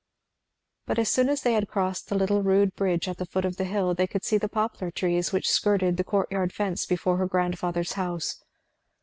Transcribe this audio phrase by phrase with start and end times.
[0.87, 3.57] But as soon as they had crossed the little rude bridge at the foot of
[3.57, 7.27] the hill they could see the poplar trees which skirted the courtyard fence before her
[7.27, 8.43] grandfather's house.